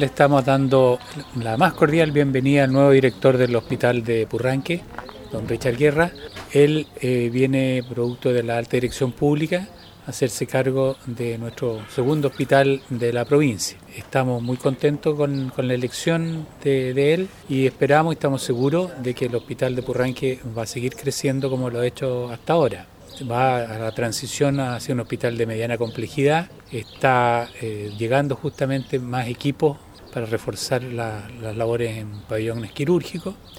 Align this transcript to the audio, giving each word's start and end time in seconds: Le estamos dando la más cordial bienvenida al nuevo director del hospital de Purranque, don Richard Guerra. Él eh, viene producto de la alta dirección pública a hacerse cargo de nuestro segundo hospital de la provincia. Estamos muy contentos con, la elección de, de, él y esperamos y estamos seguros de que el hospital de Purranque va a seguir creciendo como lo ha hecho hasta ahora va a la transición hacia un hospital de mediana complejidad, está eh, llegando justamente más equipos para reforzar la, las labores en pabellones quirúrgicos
Le 0.00 0.06
estamos 0.06 0.46
dando 0.46 0.98
la 1.42 1.58
más 1.58 1.74
cordial 1.74 2.10
bienvenida 2.10 2.64
al 2.64 2.72
nuevo 2.72 2.90
director 2.90 3.36
del 3.36 3.54
hospital 3.54 4.02
de 4.02 4.26
Purranque, 4.26 4.80
don 5.30 5.46
Richard 5.46 5.76
Guerra. 5.76 6.10
Él 6.52 6.86
eh, 7.02 7.28
viene 7.30 7.84
producto 7.86 8.32
de 8.32 8.42
la 8.42 8.56
alta 8.56 8.78
dirección 8.78 9.12
pública 9.12 9.68
a 10.06 10.08
hacerse 10.08 10.46
cargo 10.46 10.96
de 11.04 11.36
nuestro 11.36 11.82
segundo 11.94 12.28
hospital 12.28 12.80
de 12.88 13.12
la 13.12 13.26
provincia. 13.26 13.76
Estamos 13.94 14.42
muy 14.42 14.56
contentos 14.56 15.14
con, 15.14 15.52
la 15.54 15.74
elección 15.74 16.46
de, 16.64 16.94
de, 16.94 17.12
él 17.12 17.28
y 17.50 17.66
esperamos 17.66 18.14
y 18.14 18.16
estamos 18.16 18.42
seguros 18.42 18.90
de 19.02 19.12
que 19.12 19.26
el 19.26 19.34
hospital 19.34 19.76
de 19.76 19.82
Purranque 19.82 20.40
va 20.56 20.62
a 20.62 20.66
seguir 20.66 20.96
creciendo 20.96 21.50
como 21.50 21.68
lo 21.68 21.80
ha 21.80 21.86
hecho 21.86 22.30
hasta 22.30 22.54
ahora 22.54 22.86
va 23.24 23.58
a 23.58 23.78
la 23.78 23.92
transición 23.92 24.60
hacia 24.60 24.94
un 24.94 25.00
hospital 25.00 25.36
de 25.36 25.46
mediana 25.46 25.78
complejidad, 25.78 26.48
está 26.72 27.48
eh, 27.60 27.92
llegando 27.98 28.36
justamente 28.36 28.98
más 28.98 29.28
equipos 29.28 29.78
para 30.12 30.26
reforzar 30.26 30.82
la, 30.82 31.28
las 31.40 31.56
labores 31.56 31.96
en 31.98 32.10
pabellones 32.28 32.72
quirúrgicos 32.72 33.34